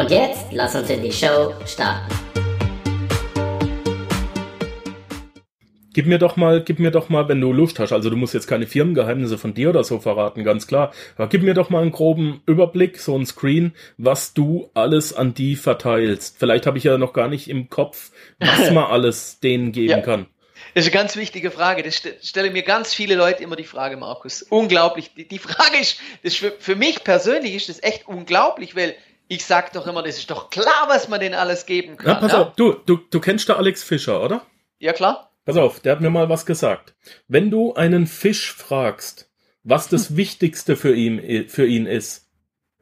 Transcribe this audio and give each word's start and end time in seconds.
Und 0.00 0.10
jetzt 0.10 0.46
lass 0.52 0.74
uns 0.74 0.88
in 0.88 1.02
die 1.02 1.12
Show 1.12 1.52
starten. 1.66 2.14
Gib 5.92 6.06
mir 6.06 6.18
doch 6.18 6.36
mal, 6.36 6.62
gib 6.62 6.78
mir 6.78 6.90
doch 6.90 7.10
mal, 7.10 7.28
wenn 7.28 7.38
du 7.40 7.52
Lust 7.52 7.78
hast, 7.80 7.92
also 7.92 8.08
du 8.08 8.16
musst 8.16 8.32
jetzt 8.32 8.46
keine 8.46 8.66
Firmengeheimnisse 8.66 9.36
von 9.36 9.52
dir 9.52 9.68
oder 9.68 9.84
so 9.84 9.98
verraten, 9.98 10.42
ganz 10.42 10.66
klar, 10.66 10.94
aber 11.16 11.26
gib 11.28 11.42
mir 11.42 11.52
doch 11.52 11.68
mal 11.68 11.82
einen 11.82 11.90
groben 11.90 12.42
Überblick, 12.46 12.98
so 12.98 13.14
ein 13.18 13.26
Screen, 13.26 13.74
was 13.98 14.32
du 14.32 14.70
alles 14.72 15.12
an 15.12 15.34
die 15.34 15.54
verteilst. 15.56 16.36
Vielleicht 16.38 16.64
habe 16.66 16.78
ich 16.78 16.84
ja 16.84 16.96
noch 16.96 17.12
gar 17.12 17.28
nicht 17.28 17.50
im 17.50 17.68
Kopf, 17.68 18.10
was 18.38 18.70
man 18.70 18.84
alles 18.90 19.40
denen 19.40 19.72
geben 19.72 19.90
Ja. 19.90 20.00
kann. 20.00 20.26
Das 20.74 20.86
ist 20.86 20.92
eine 20.94 21.02
ganz 21.02 21.16
wichtige 21.16 21.50
Frage. 21.50 21.82
Das 21.82 21.96
st- 21.96 22.26
stellen 22.26 22.52
mir 22.52 22.62
ganz 22.62 22.94
viele 22.94 23.16
Leute 23.16 23.42
immer 23.42 23.56
die 23.56 23.64
Frage, 23.64 23.96
Markus. 23.96 24.42
Unglaublich. 24.42 25.12
Die, 25.14 25.26
die 25.26 25.38
Frage 25.38 25.78
ist, 25.80 25.98
das 26.22 26.36
für, 26.36 26.52
für 26.58 26.76
mich 26.76 27.02
persönlich 27.02 27.54
ist 27.56 27.68
das 27.68 27.82
echt 27.82 28.06
unglaublich, 28.06 28.76
weil 28.76 28.94
ich 29.30 29.44
sag 29.46 29.72
doch 29.72 29.86
immer, 29.86 30.02
das 30.02 30.18
ist 30.18 30.30
doch 30.30 30.50
klar, 30.50 30.88
was 30.88 31.08
man 31.08 31.20
denen 31.20 31.36
alles 31.36 31.64
geben 31.64 31.90
Ja, 31.98 32.14
kann. 32.14 32.20
pass 32.20 32.32
ja? 32.32 32.42
auf, 32.42 32.54
du, 32.56 32.72
du, 32.84 32.96
du 32.96 33.20
kennst 33.20 33.48
da 33.48 33.54
Alex 33.54 33.82
Fischer, 33.84 34.22
oder? 34.22 34.42
ja, 34.78 34.92
klar. 34.92 35.30
Pass 35.46 35.56
auf, 35.56 35.80
der 35.80 35.92
hat 35.92 36.00
mir 36.00 36.10
mal 36.10 36.28
was 36.28 36.44
gesagt. 36.46 36.94
Wenn 37.28 37.50
du 37.50 37.72
einen 37.74 38.06
Fisch 38.06 38.52
fragst, 38.52 39.30
was 39.62 39.88
das 39.88 40.16
Wichtigste 40.16 40.76
für 40.76 40.94
ihn, 40.94 41.48
für 41.48 41.66
ihn 41.66 41.86
ist, 41.86 42.28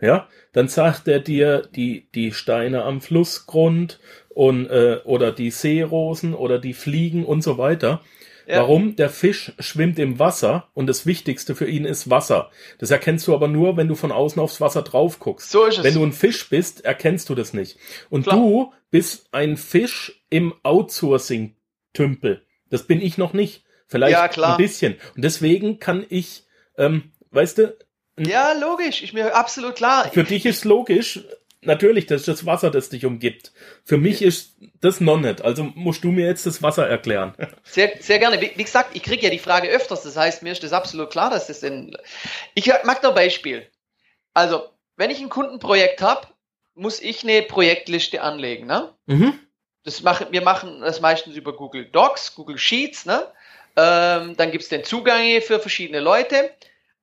ja, 0.01 0.29
dann 0.53 0.69
sagt 0.69 1.07
er 1.07 1.21
dir 1.21 1.63
die, 1.75 2.09
die 2.15 2.33
Steine 2.33 2.83
am 2.85 3.01
Flussgrund 3.01 4.01
und, 4.31 4.67
äh, 4.71 5.01
oder 5.05 5.33
die 5.33 5.51
Seerosen 5.51 6.35
oder 6.35 6.59
die 6.59 6.75
Fliegen 6.75 7.25
und 7.25 7.43
so 7.43 7.59
weiter. 7.59 8.01
Ja. 8.49 8.61
Warum? 8.61 8.97
Der 8.97 9.11
Fisch 9.11 9.53
schwimmt 9.59 9.99
im 9.99 10.19
Wasser 10.19 10.71
und 10.73 10.87
das 10.87 11.05
Wichtigste 11.05 11.55
für 11.55 11.67
ihn 11.69 11.85
ist 11.85 12.09
Wasser. 12.09 12.51
Das 12.79 12.91
erkennst 12.91 13.29
du 13.29 13.35
aber 13.35 13.47
nur, 13.47 13.77
wenn 13.77 13.89
du 13.89 13.95
von 13.95 14.11
außen 14.11 14.41
aufs 14.41 14.59
Wasser 14.59 14.81
drauf 14.81 15.19
guckst. 15.19 15.51
So 15.51 15.67
ist 15.67 15.77
es. 15.77 15.85
Wenn 15.85 15.93
du 15.93 16.03
ein 16.03 16.15
Fisch 16.15 16.49
bist, 16.49 16.83
erkennst 16.83 17.29
du 17.29 17.35
das 17.35 17.53
nicht. 17.53 17.79
Und 18.09 18.23
Klar. 18.23 18.37
du 18.37 18.73
bist 18.91 19.29
ein 19.33 19.59
Fisch 19.59 20.25
im 20.31 20.55
Outsourcing-Tümpel. 20.63 22.43
Das 22.71 22.85
bin 22.85 23.03
ich 23.03 23.19
noch 23.19 23.35
nicht. 23.35 23.65
Vielleicht 23.87 24.13
Ja, 24.13 24.53
ein 24.53 24.57
bisschen. 24.57 24.97
Und 25.15 25.23
deswegen 25.25 25.79
kann 25.79 26.07
ich, 26.09 26.45
ähm, 26.79 27.13
weißt 27.31 27.59
du, 27.59 27.77
ja, 28.19 28.53
logisch. 28.55 29.03
Ist 29.03 29.13
mir 29.13 29.35
absolut 29.37 29.77
klar. 29.77 30.11
für 30.11 30.25
dich 30.25 30.45
ist 30.47 30.65
logisch, 30.65 31.21
natürlich, 31.63 32.07
das 32.07 32.23
ist 32.23 32.29
das 32.29 32.47
Wasser, 32.47 32.71
das 32.71 32.89
dich 32.89 33.05
umgibt. 33.05 33.53
Für 33.85 33.99
mich 33.99 34.23
ist 34.23 34.57
das 34.81 35.01
noch 35.01 35.19
nicht. 35.19 35.43
Also 35.43 35.65
musst 35.75 36.05
du 36.05 36.09
mir 36.09 36.27
jetzt 36.27 36.47
das 36.47 36.63
Wasser 36.63 36.89
erklären. 36.89 37.35
Sehr, 37.65 37.93
sehr 38.01 38.19
gerne. 38.19 38.41
Wie, 38.41 38.53
wie 38.55 38.65
gesagt, 38.65 38.97
ich 38.97 39.03
kriege 39.03 39.25
ja 39.25 39.31
die 39.31 39.39
Frage 39.39 39.69
öfters. 39.69 40.03
Das 40.03 40.17
heißt, 40.17 40.43
mir 40.43 40.53
ist 40.53 40.63
das 40.63 40.73
absolut 40.73 41.11
klar, 41.11 41.31
dass 41.31 41.47
das 41.47 41.61
denn. 41.61 41.97
Ich 42.55 42.67
mag 42.85 43.03
noch 43.03 43.11
ein 43.11 43.15
Beispiel. 43.15 43.67
Also, 44.35 44.69
wenn 44.97 45.11
ich 45.11 45.21
ein 45.21 45.29
Kundenprojekt 45.29 46.01
habe, 46.03 46.27
muss 46.75 47.01
ich 47.01 47.23
eine 47.23 47.43
Projektliste 47.43 48.23
anlegen. 48.23 48.67
Ne? 48.67 48.93
Mhm. 49.07 49.39
Das 49.85 50.03
machen, 50.03 50.29
wir 50.31 50.43
machen 50.43 50.81
das 50.81 51.01
meistens 51.01 51.37
über 51.37 51.55
Google 51.55 51.87
Docs, 51.87 52.35
Google 52.35 52.59
Sheets, 52.59 53.07
ne? 53.07 53.27
Ähm, 53.77 54.37
dann 54.37 54.51
gibt 54.51 54.65
es 54.65 54.69
den 54.69 54.85
Zugang 54.85 55.41
für 55.41 55.61
verschiedene 55.61 56.01
Leute. 56.01 56.51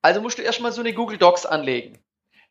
Also 0.02 0.20
musst 0.20 0.38
du 0.38 0.42
erstmal 0.42 0.72
so 0.72 0.82
eine 0.82 0.92
Google 0.92 1.18
Docs 1.18 1.46
anlegen. 1.46 1.98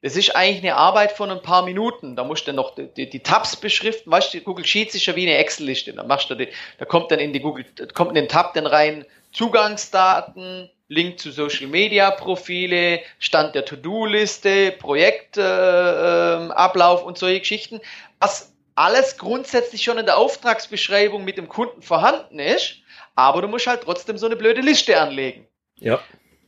Das 0.05 0.15
ist 0.15 0.33
eigentlich 0.35 0.59
eine 0.59 0.75
Arbeit 0.75 1.13
von 1.13 1.31
ein 1.31 1.41
paar 1.41 1.63
Minuten. 1.63 2.15
Da 2.15 2.23
musst 2.23 2.43
du 2.43 2.49
dann 2.49 2.57
noch 2.57 2.75
die, 2.75 2.93
die, 2.93 3.09
die 3.09 3.23
Tabs 3.23 3.55
beschriften. 3.55 4.11
Weißt 4.11 4.35
du, 4.35 4.41
Google 4.41 4.63
Sheets 4.63 4.93
ist 4.93 5.07
ja 5.07 5.15
wie 5.15 5.27
eine 5.27 5.37
Excel-Liste. 5.37 5.93
Da 5.93 6.03
machst 6.03 6.29
du 6.29 6.35
die, 6.35 6.49
da 6.77 6.85
kommt 6.85 7.09
dann 7.09 7.17
in 7.17 7.33
die 7.33 7.39
Google, 7.39 7.65
kommt 7.95 8.11
in 8.11 8.15
den 8.15 8.29
Tab 8.29 8.53
dann 8.53 8.67
rein 8.67 9.03
Zugangsdaten, 9.33 10.69
Link 10.89 11.19
zu 11.19 11.31
Social 11.31 11.65
Media 11.65 12.11
Profile, 12.11 12.99
Stand 13.17 13.55
der 13.55 13.65
To-Do-Liste, 13.65 14.73
Projektablauf 14.73 16.99
äh, 16.99 17.01
ähm, 17.01 17.07
und 17.07 17.17
solche 17.17 17.39
Geschichten. 17.39 17.81
Was 18.19 18.53
alles 18.75 19.17
grundsätzlich 19.17 19.81
schon 19.81 19.97
in 19.97 20.05
der 20.05 20.17
Auftragsbeschreibung 20.17 21.25
mit 21.25 21.39
dem 21.39 21.49
Kunden 21.49 21.81
vorhanden 21.81 22.37
ist, 22.37 22.75
aber 23.15 23.41
du 23.41 23.47
musst 23.47 23.65
halt 23.65 23.81
trotzdem 23.81 24.19
so 24.19 24.27
eine 24.27 24.35
blöde 24.35 24.61
Liste 24.61 25.01
anlegen. 25.01 25.47
Ja. 25.79 25.99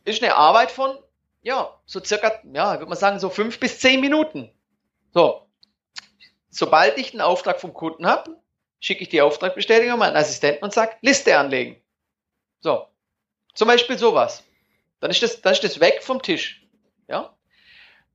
Ist 0.05 0.21
eine 0.21 0.35
Arbeit 0.35 0.69
von, 0.69 0.95
ja, 1.47 1.79
so 1.85 2.03
circa, 2.03 2.41
ja, 2.51 2.73
würde 2.73 2.87
man 2.87 2.97
sagen, 2.97 3.19
so 3.19 3.29
fünf 3.29 3.57
bis 3.57 3.79
zehn 3.79 4.01
Minuten. 4.01 4.51
So. 5.13 5.47
Sobald 6.49 6.97
ich 6.97 7.13
einen 7.13 7.21
Auftrag 7.21 7.61
vom 7.61 7.73
Kunden 7.73 8.05
habe, 8.05 8.35
schicke 8.81 9.03
ich 9.03 9.07
die 9.09 9.21
Auftragbestätigung 9.21 9.93
an 9.93 9.99
meinen 9.99 10.17
Assistenten 10.17 10.65
und 10.65 10.73
sage, 10.73 10.97
Liste 10.99 11.37
anlegen. 11.37 11.81
So. 12.59 12.85
Zum 13.55 13.69
Beispiel 13.69 13.97
sowas. 13.97 14.43
Dann 14.99 15.09
ist 15.09 15.23
das, 15.23 15.39
dann 15.39 15.53
ist 15.53 15.63
das 15.63 15.79
weg 15.79 16.03
vom 16.03 16.21
Tisch. 16.21 16.67
Ja. 17.07 17.33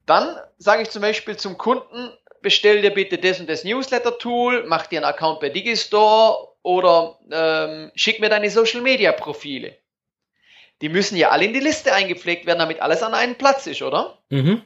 Dann 0.05 0.39
sage 0.59 0.83
ich 0.83 0.91
zum 0.91 1.01
Beispiel 1.01 1.39
zum 1.39 1.57
Kunden, 1.57 2.13
bestell 2.43 2.83
dir 2.83 2.93
bitte 2.93 3.17
das 3.17 3.41
und 3.41 3.49
das 3.49 3.65
Newsletter-Tool, 3.65 4.65
mach 4.67 4.89
dir 4.89 4.99
einen 4.99 5.07
Account 5.07 5.41
bei 5.41 5.49
Digistore 5.49 6.49
oder 6.61 7.19
ähm, 7.31 7.93
schick 7.95 8.21
mir 8.21 8.29
deine 8.29 8.51
Social-Media-Profile. 8.51 9.79
Die 10.83 10.89
müssen 10.89 11.17
ja 11.17 11.31
alle 11.31 11.47
in 11.47 11.55
die 11.55 11.61
Liste 11.61 11.95
eingepflegt 11.95 12.45
werden, 12.45 12.59
damit 12.59 12.81
alles 12.81 13.03
an 13.03 13.15
einen 13.15 13.37
Platz 13.37 13.67
ist, 13.67 13.83
oder? 13.83 14.19
Mhm. 14.29 14.63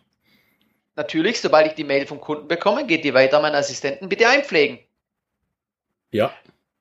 Natürlich, 0.97 1.41
sobald 1.41 1.67
ich 1.67 1.75
die 1.75 1.85
Mail 1.85 2.07
vom 2.07 2.21
Kunden 2.21 2.49
bekomme, 2.49 2.87
geht 2.87 3.05
die 3.05 3.15
weiter 3.15 3.37
an 3.37 3.43
meinen 3.43 3.55
Assistenten, 3.55 4.09
bitte 4.09 4.29
einpflegen. 4.29 4.79
Ja. 6.11 6.33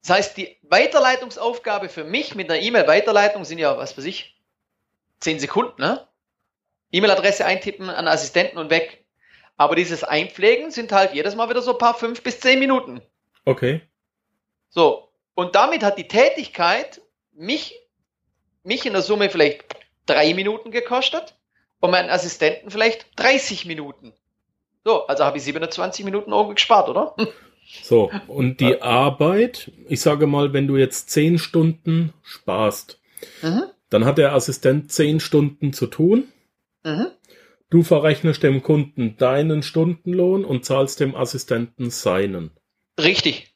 Das 0.01 0.17
heißt, 0.17 0.37
die 0.37 0.55
Weiterleitungsaufgabe 0.63 1.89
für 1.89 2.05
mich 2.05 2.33
mit 2.33 2.49
einer 2.49 2.61
E-Mail-Weiterleitung 2.61 3.43
sind 3.43 3.59
ja, 3.59 3.77
was 3.77 3.97
weiß 3.97 4.05
ich, 4.05 4.39
10 5.19 5.39
Sekunden, 5.39 5.81
ne? 5.81 6.07
E-Mail-Adresse 6.91 7.45
eintippen 7.45 7.89
an 7.89 8.07
Assistenten 8.07 8.57
und 8.57 8.69
weg. 8.69 9.03
Aber 9.57 9.75
dieses 9.75 10.03
Einpflegen 10.03 10.71
sind 10.71 10.91
halt 10.91 11.13
jedes 11.13 11.35
Mal 11.35 11.49
wieder 11.49 11.61
so 11.61 11.71
ein 11.71 11.77
paar 11.77 11.95
5 11.95 12.21
bis 12.23 12.39
10 12.39 12.59
Minuten. 12.59 13.01
Okay. 13.43 13.81
So. 14.69 15.09
Und 15.33 15.55
damit 15.55 15.83
hat 15.83 15.97
die 15.97 16.07
Tätigkeit 16.07 17.01
mich, 17.33 17.75
mich 18.65 18.85
in 18.85 18.93
der 18.93 19.01
Summe 19.01 19.29
vielleicht 19.29 19.63
drei 20.05 20.33
Minuten 20.33 20.71
gekostet 20.71 21.35
und 21.79 21.91
meinen 21.91 22.09
Assistenten 22.09 22.69
vielleicht 22.71 23.07
30 23.17 23.65
Minuten. 23.65 24.13
So, 24.83 25.07
also 25.07 25.23
habe 25.23 25.37
ich 25.37 25.43
27 25.43 26.05
Minuten 26.05 26.33
oben 26.33 26.55
gespart, 26.55 26.89
oder? 26.89 27.15
So, 27.81 28.11
und 28.27 28.59
die 28.59 28.81
Arbeit, 28.81 29.71
ich 29.87 29.99
sage 30.01 30.27
mal, 30.27 30.53
wenn 30.53 30.67
du 30.67 30.77
jetzt 30.77 31.09
zehn 31.09 31.39
Stunden 31.39 32.13
sparst, 32.21 32.99
Mhm. 33.41 33.63
dann 33.89 34.05
hat 34.05 34.19
der 34.19 34.33
Assistent 34.33 34.91
zehn 34.91 35.19
Stunden 35.19 35.73
zu 35.73 35.87
tun. 35.87 36.27
Mhm. 36.83 37.07
Du 37.71 37.81
verrechnest 37.81 38.43
dem 38.43 38.61
Kunden 38.61 39.17
deinen 39.17 39.63
Stundenlohn 39.63 40.45
und 40.45 40.63
zahlst 40.65 40.99
dem 40.99 41.15
Assistenten 41.15 41.89
seinen. 41.89 42.51
Richtig. 42.99 43.54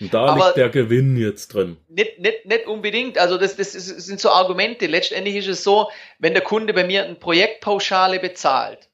Und 0.00 0.12
da 0.12 0.26
Aber- 0.26 0.44
liegt 0.46 0.56
der 0.58 0.68
Gewinn 0.68 1.16
jetzt 1.16 1.48
drin. 1.54 1.78
Nicht, 1.88 2.18
nicht, 2.18 2.44
nicht 2.44 2.66
unbedingt. 2.66 3.16
Also 3.18 3.38
das, 3.38 3.56
das 3.56 3.74
ist, 3.74 3.86
sind 3.86 4.20
so 4.20 4.30
Argumente. 4.30 4.86
Letztendlich 4.86 5.36
ist 5.36 5.48
es 5.48 5.64
so, 5.64 5.90
wenn 6.18 6.34
der 6.34 6.42
Kunde 6.42 6.74
bei 6.74 6.84
mir 6.84 7.04
eine 7.04 7.14
Projektpauschale 7.14 8.20
bezahlt, 8.20 8.88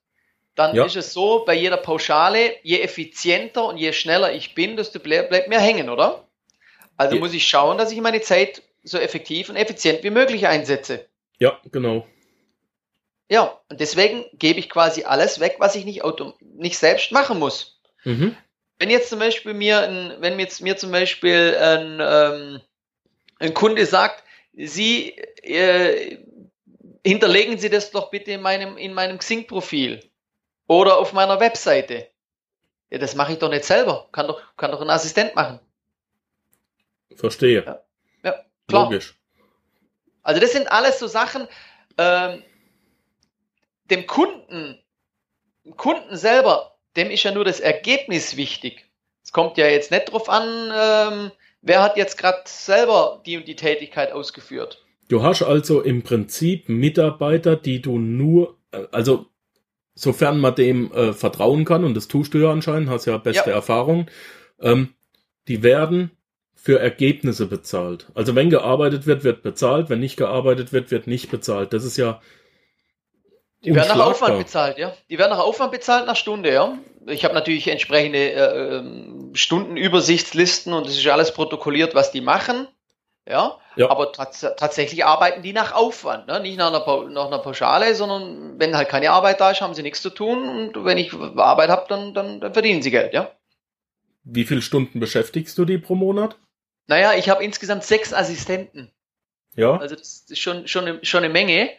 dann 0.55 0.77
Ja. 0.77 0.85
ist 0.85 0.97
es 0.97 1.13
so, 1.13 1.45
bei 1.45 1.55
jeder 1.55 1.79
Pauschale, 1.79 2.53
je 2.63 2.81
effizienter 2.81 3.65
und 3.67 3.79
je 3.79 3.93
schneller 3.93 4.33
ich 4.33 4.55
bin, 4.55 4.77
desto 4.77 5.01
ble 5.01 5.25
bleibt 5.25 5.49
mir 5.49 5.59
hängen, 5.59 5.89
oder? 5.91 6.29
Also 6.97 7.17
Ja. 7.17 7.21
muss 7.21 7.35
ich 7.35 7.49
schauen, 7.49 7.79
dass 7.79 7.91
ich 7.91 8.01
meine 8.01 8.21
Zeit 8.21 8.63
so 8.85 8.99
effektiv 8.99 9.49
und 9.49 9.57
effizient 9.57 10.05
wie 10.05 10.11
möglich 10.11 10.47
einsetze. 10.47 11.07
Ja, 11.39 11.59
genau. 11.73 12.07
Ja, 13.29 13.59
und 13.71 13.81
deswegen 13.81 14.25
gebe 14.35 14.61
ich 14.61 14.69
quasi 14.69 15.05
alles 15.05 15.41
weg, 15.41 15.57
was 15.59 15.75
ich 15.75 15.85
nicht, 15.85 16.05
autom 16.05 16.35
nicht 16.41 16.77
selbst 16.79 17.11
machen 17.13 17.39
muss. 17.39 17.81
Mhm. 18.05 18.37
Wenn 18.83 18.91
jetzt 18.91 19.11
zum 19.11 19.21
Beispiel 19.21 19.55
mir 19.55 19.79
ein, 19.83 20.17
wenn 20.19 20.41
jetzt 20.41 20.61
mir 20.61 20.77
zum 20.77 20.91
Beispiel 20.91 21.57
ein, 21.57 22.01
ähm, 22.01 22.61
ein 23.39 23.55
Kunde 23.55 23.87
sagt, 23.87 24.25
Sie 24.55 25.11
äh, 25.45 26.19
hinterlegen 27.07 27.59
Sie 27.59 27.71
das 27.71 27.93
doch 27.93 28.11
bitte 28.11 28.33
in 28.33 28.43
meinem, 28.43 28.77
in 28.77 28.93
meinem 28.93 29.19
Xing-Profil 29.19 30.01
oder 30.67 30.99
auf 30.99 31.13
meiner 31.13 31.39
Webseite. 31.39 32.09
Ja, 32.91 32.99
das 32.99 33.15
mache 33.15 33.35
ich 33.35 33.39
doch 33.39 33.51
nicht 33.51 33.65
selber. 33.65 34.09
Kann 34.11 34.27
doch, 34.27 34.43
kann 34.57 34.73
doch 34.73 34.81
ein 34.81 34.91
Assistent 34.91 35.37
machen. 35.37 35.61
Verstehe. 37.15 37.65
Ja. 37.65 37.85
Ja, 38.25 38.45
klar. 38.67 38.85
Logisch. 38.87 39.17
Also 40.25 40.41
das 40.41 40.51
sind 40.51 40.67
alles 40.73 40.99
so 40.99 41.07
Sachen, 41.07 41.47
ähm, 41.99 42.43
dem 43.85 44.09
Kunden 44.09 44.83
Kunden 45.77 46.17
selber, 46.17 46.72
dem 46.97 47.11
ist 47.11 47.23
ja 47.23 47.33
nur 47.33 47.45
das 47.45 47.61
Ergebnis 47.61 48.37
wichtig. 48.37 48.87
Es 49.23 49.33
kommt 49.33 49.57
ja 49.57 49.67
jetzt 49.67 49.91
nicht 49.91 50.13
drauf 50.13 50.29
an, 50.29 50.43
ähm, 50.45 51.31
wer 51.63 51.83
hat 51.83 51.97
jetzt 51.97 52.19
gerade 52.19 52.43
selber 52.45 53.23
die 53.25 53.37
und 53.37 53.47
die 53.47 53.57
Tätigkeit 53.57 54.13
ausgeführt. 54.13 54.85
Du 55.09 55.23
hast 55.23 55.43
also 55.43 55.81
im 55.81 56.03
Prinzip 56.03 56.69
Mitarbeiter, 56.69 57.57
die 57.57 57.81
du 57.83 57.99
nur, 57.99 58.57
äh, 58.73 58.85
also 58.93 59.27
sofern 59.95 60.39
man 60.41 60.55
dem 60.55 60.93
äh, 60.93 61.13
vertrauen 61.13 61.65
kann, 61.65 61.85
und 61.85 61.95
das 61.95 62.09
tust 62.09 62.35
du 62.35 62.39
ja 62.39 62.51
anscheinend, 62.51 62.89
hast 62.89 63.07
ja 63.07 63.19
beste 63.19 63.51
Ja. 63.51 63.57
Erfahrung, 63.57 64.07
ähm, 64.61 64.95
die 65.49 65.63
werden 65.63 66.11
für 66.55 66.79
Ergebnisse 66.79 67.47
bezahlt. 67.47 68.07
Also 68.15 68.35
wenn 68.35 68.49
gearbeitet 68.49 69.07
wird, 69.07 69.25
wird 69.25 69.43
bezahlt, 69.43 69.91
wenn 69.91 70.01
nicht 70.01 70.17
gearbeitet 70.17 70.73
wird, 70.73 70.91
wird 70.91 71.07
nicht 71.09 71.31
bezahlt. 71.31 71.73
Das 71.73 71.85
ist 71.85 71.97
ja 71.97 72.23
Die 73.65 73.75
werden 73.75 73.97
nach. 73.97 74.07
Aufwand 74.07 74.39
bezahlt, 74.39 74.79
ja. 74.79 74.93
Die 75.09 75.19
werden 75.19 75.31
nach 75.31 75.39
Aufwand 75.39 75.73
bezahlt 75.73 76.07
nach 76.07 76.17
Stunde, 76.17 76.53
ja. 76.53 76.79
Ich 77.07 77.25
habe 77.25 77.35
natürlich 77.35 77.69
entsprechende 77.69 78.33
äh, 78.33 78.77
ähm, 78.79 79.31
Stundenübersichtslisten 79.35 80.73
und 80.73 80.87
es 80.87 80.97
ist 80.97 81.07
alles 81.09 81.33
protokolliert, 81.33 81.95
was 81.95 82.13
die 82.13 82.21
machen. 82.21 82.69
Ja, 83.29 83.59
Ja. 83.77 83.89
aber 83.89 84.11
tats 84.11 84.41
tatsächlich 84.57 85.05
arbeiten 85.05 85.43
die 85.43 85.53
nach 85.53 85.73
Aufwand, 85.75 86.27
ne? 86.27 86.41
nicht 86.41 86.59
nach 86.59 86.69
einer, 86.73 87.09
nach 87.09 87.27
einer 87.29 87.39
Pauschale, 87.39 87.95
sondern 87.95 88.59
wenn 88.59 88.77
halt 88.77 88.89
keine 88.89 89.13
Arbeit 89.13 89.41
da 89.41 89.53
ist, 89.53 89.61
haben 89.61 89.75
sie 89.75 89.83
nichts 89.83 90.03
zu 90.03 90.11
tun 90.11 90.73
und 90.75 90.85
wenn 90.85 90.99
ich 90.99 91.13
Arbeit 91.15 91.69
habe, 91.71 91.87
dann, 91.89 92.15
dann, 92.15 92.41
dann 92.41 92.53
verdienen 92.53 92.83
sie 92.83 92.91
Geld, 92.91 93.13
ja. 93.15 93.31
Wie 94.25 94.45
viele 94.45 94.61
Stunden 94.61 94.99
beschäftigst 94.99 95.57
du 95.57 95.65
die 95.65 95.79
pro 95.79 95.95
Monat? 95.95 96.37
Naja, 96.89 97.15
ich 97.15 97.29
habe 97.29 97.45
insgesamt 97.45 97.85
sechs 97.85 98.13
Assistenten. 98.13 98.91
Ja, 99.55 99.77
Also 99.77 99.95
das 99.95 100.25
ist 100.29 100.41
schon, 100.41 100.67
schon, 100.67 100.99
schon 101.05 101.23
eine 101.23 101.33
Menge. 101.33 101.71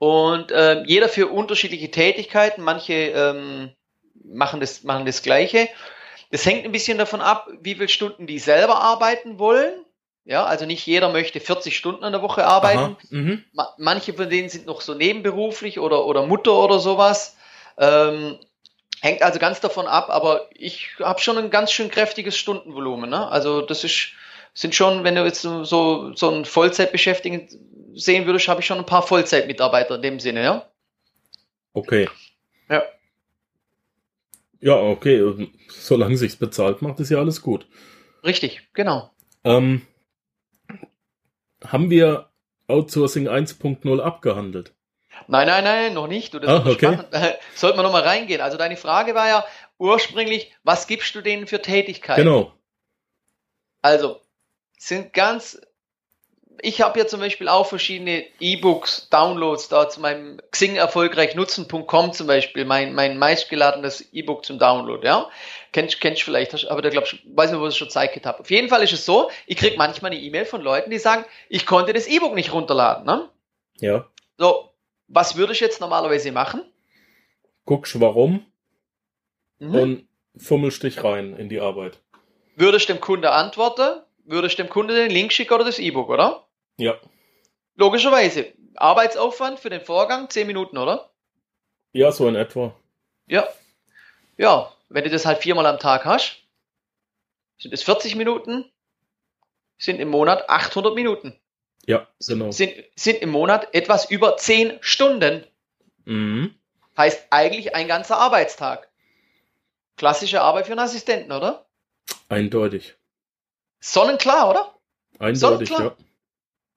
Und 0.00 0.50
ähm, 0.56 0.84
jeder 0.86 1.10
für 1.10 1.26
unterschiedliche 1.26 1.90
Tätigkeiten. 1.90 2.62
Manche 2.62 2.94
ähm, 2.94 3.70
machen, 4.24 4.58
das, 4.58 4.82
machen 4.82 5.04
das 5.04 5.20
Gleiche. 5.20 5.68
Das 6.30 6.46
hängt 6.46 6.64
ein 6.64 6.72
bisschen 6.72 6.96
davon 6.96 7.20
ab, 7.20 7.50
wie 7.60 7.74
viele 7.74 7.88
Stunden 7.90 8.26
die 8.26 8.38
selber 8.38 8.80
arbeiten 8.80 9.38
wollen. 9.38 9.84
Ja, 10.24 10.44
also 10.46 10.64
nicht 10.64 10.86
jeder 10.86 11.10
möchte 11.10 11.38
40 11.38 11.76
Stunden 11.76 12.02
in 12.02 12.12
der 12.12 12.22
Woche 12.22 12.46
arbeiten. 12.46 12.96
Mhm. 13.10 13.44
Ma 13.52 13.74
manche 13.76 14.14
von 14.14 14.30
denen 14.30 14.48
sind 14.48 14.64
noch 14.64 14.80
so 14.80 14.94
nebenberuflich 14.94 15.78
oder, 15.78 16.06
oder 16.06 16.24
Mutter 16.24 16.54
oder 16.54 16.78
sowas. 16.78 17.36
Ähm, 17.76 18.38
hängt 19.02 19.20
also 19.20 19.38
ganz 19.38 19.60
davon 19.60 19.86
ab, 19.86 20.08
aber 20.08 20.48
ich 20.54 20.92
habe 21.00 21.20
schon 21.20 21.36
ein 21.36 21.50
ganz 21.50 21.72
schön 21.72 21.90
kräftiges 21.90 22.38
Stundenvolumen. 22.38 23.10
Ne? 23.10 23.28
Also 23.28 23.60
das 23.60 23.84
ist, 23.84 24.12
sind 24.60 24.74
schon, 24.74 25.04
wenn 25.04 25.14
du 25.14 25.24
jetzt 25.24 25.40
so, 25.40 25.64
so, 25.64 26.30
einen 26.30 26.44
Vollzeitbeschäftigten 26.44 27.48
sehen 27.94 28.26
würdest, 28.26 28.46
habe 28.46 28.60
ich 28.60 28.66
schon 28.66 28.76
ein 28.76 28.84
paar 28.84 29.02
Vollzeitmitarbeiter 29.02 29.94
in 29.94 30.02
dem 30.02 30.20
Sinne, 30.20 30.42
ja. 30.42 30.70
Okay. 31.72 32.10
Ja. 32.68 32.82
Ja, 34.60 34.74
okay. 34.74 35.48
Solange 35.68 36.18
sich's 36.18 36.36
bezahlt 36.36 36.82
macht, 36.82 37.00
ist 37.00 37.08
ja 37.08 37.16
alles 37.16 37.40
gut. 37.40 37.66
Richtig, 38.22 38.68
genau. 38.74 39.10
Ähm, 39.44 39.80
haben 41.64 41.88
wir 41.88 42.28
Outsourcing 42.66 43.28
1.0 43.28 44.00
abgehandelt? 44.00 44.74
Nein, 45.26 45.46
nein, 45.46 45.64
nein, 45.64 45.94
noch 45.94 46.06
nicht. 46.06 46.34
Du, 46.34 46.38
das 46.38 46.50
Ah, 46.50 46.68
okay. 46.68 46.98
Sollten 47.54 47.78
wir 47.78 47.82
nochmal 47.82 48.02
reingehen. 48.02 48.42
Also 48.42 48.58
deine 48.58 48.76
Frage 48.76 49.14
war 49.14 49.26
ja 49.26 49.44
ursprünglich, 49.78 50.52
was 50.64 50.86
gibst 50.86 51.14
du 51.14 51.22
denen 51.22 51.46
für 51.46 51.62
Tätigkeiten? 51.62 52.22
Genau. 52.22 52.52
Also, 53.80 54.20
sind 54.82 55.12
ganz. 55.12 55.60
Ich 56.62 56.82
habe 56.82 56.98
ja 56.98 57.06
zum 57.06 57.20
Beispiel 57.20 57.48
auch 57.48 57.66
verschiedene 57.66 58.22
E-Books, 58.38 59.08
Downloads 59.08 59.68
da 59.70 59.88
zu 59.88 60.00
meinem 60.00 60.42
Xing 60.50 60.76
erfolgreich 60.76 61.34
nutzen.com 61.34 62.12
zum 62.12 62.26
Beispiel, 62.26 62.66
mein, 62.66 62.92
mein 62.94 63.16
meistgeladenes 63.18 64.12
E-Book 64.12 64.44
zum 64.44 64.58
Download, 64.58 65.06
ja. 65.06 65.30
Kennst, 65.72 66.02
kennst 66.02 66.20
du 66.20 66.24
vielleicht, 66.26 66.52
hast- 66.52 66.66
aber 66.66 66.82
da 66.82 66.90
glaub 66.90 67.04
ich, 67.04 67.22
weiß 67.34 67.50
nicht, 67.50 67.60
wo 67.60 67.64
ich 67.64 67.70
es 67.70 67.76
schon 67.78 67.88
gezeigt 67.88 68.26
habe. 68.26 68.40
Auf 68.40 68.50
jeden 68.50 68.68
Fall 68.68 68.82
ist 68.82 68.92
es 68.92 69.06
so, 69.06 69.30
ich 69.46 69.56
krieg 69.56 69.78
manchmal 69.78 70.10
eine 70.10 70.20
E-Mail 70.20 70.44
von 70.44 70.60
Leuten, 70.60 70.90
die 70.90 70.98
sagen, 70.98 71.24
ich 71.48 71.64
konnte 71.64 71.94
das 71.94 72.06
E-Book 72.06 72.34
nicht 72.34 72.52
runterladen, 72.52 73.06
ne? 73.06 73.30
Ja. 73.78 74.06
So, 74.36 74.70
was 75.08 75.36
würde 75.36 75.54
ich 75.54 75.60
jetzt 75.60 75.80
normalerweise 75.80 76.30
machen? 76.30 76.62
Guckst 77.64 77.98
warum 78.00 78.44
Mhm. 79.60 79.74
und 79.74 80.08
fummelst 80.36 80.82
dich 80.82 81.02
rein 81.02 81.34
in 81.36 81.48
die 81.48 81.60
Arbeit. 81.60 81.98
Würde 82.56 82.76
ich 82.76 82.84
dem 82.86 83.00
Kunde 83.00 83.30
antworten? 83.30 84.02
Würde 84.30 84.46
ich 84.46 84.54
dem 84.54 84.68
Kunde 84.68 84.94
den 84.94 85.10
Link 85.10 85.32
schicken 85.32 85.54
oder 85.54 85.64
das 85.64 85.80
E-Book, 85.80 86.08
oder? 86.08 86.46
Ja. 86.76 86.96
Logischerweise. 87.74 88.52
Arbeitsaufwand 88.76 89.58
für 89.58 89.70
den 89.70 89.80
Vorgang 89.80 90.30
10 90.30 90.46
Minuten, 90.46 90.78
oder? 90.78 91.10
Ja, 91.92 92.12
so 92.12 92.28
in 92.28 92.36
etwa. 92.36 92.72
Ja. 93.26 93.48
Ja, 94.36 94.72
wenn 94.88 95.02
du 95.02 95.10
das 95.10 95.26
halt 95.26 95.38
viermal 95.38 95.66
am 95.66 95.80
Tag 95.80 96.04
hast, 96.04 96.44
sind 97.58 97.74
es 97.74 97.82
40 97.82 98.14
Minuten, 98.14 98.70
sind 99.78 99.98
im 99.98 100.10
Monat 100.10 100.48
800 100.48 100.94
Minuten. 100.94 101.34
Ja, 101.86 102.06
genau. 102.24 102.52
Sind, 102.52 102.72
sind 102.94 103.20
im 103.22 103.30
Monat 103.30 103.74
etwas 103.74 104.08
über 104.08 104.36
10 104.36 104.78
Stunden. 104.80 105.44
Mhm. 106.04 106.54
Heißt 106.96 107.26
eigentlich 107.30 107.74
ein 107.74 107.88
ganzer 107.88 108.18
Arbeitstag. 108.18 108.92
Klassische 109.96 110.40
Arbeit 110.40 110.66
für 110.66 110.72
einen 110.72 110.80
Assistenten, 110.82 111.32
oder? 111.32 111.66
Eindeutig. 112.28 112.94
Sonnenklar, 113.80 114.50
oder? 114.50 114.74
Eindeutig, 115.18 115.68
Sonnenklar. 115.68 115.82
ja. 115.82 115.96